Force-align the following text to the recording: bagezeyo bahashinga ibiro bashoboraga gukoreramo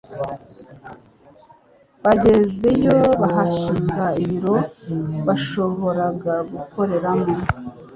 bagezeyo 2.03 2.97
bahashinga 3.21 4.05
ibiro 4.23 4.55
bashoboraga 5.25 6.33
gukoreramo 6.51 7.29